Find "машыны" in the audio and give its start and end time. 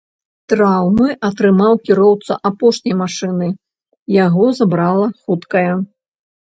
3.05-3.53